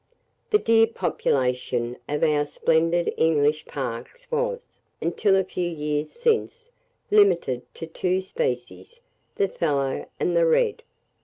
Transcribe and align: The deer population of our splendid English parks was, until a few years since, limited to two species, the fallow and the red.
The 0.49 0.57
deer 0.57 0.87
population 0.87 1.95
of 2.09 2.23
our 2.23 2.47
splendid 2.47 3.13
English 3.17 3.65
parks 3.67 4.25
was, 4.31 4.79
until 4.99 5.35
a 5.35 5.43
few 5.43 5.69
years 5.69 6.11
since, 6.11 6.71
limited 7.11 7.61
to 7.75 7.85
two 7.85 8.19
species, 8.23 8.99
the 9.35 9.47
fallow 9.47 10.07
and 10.19 10.35
the 10.35 10.47
red. 10.47 10.81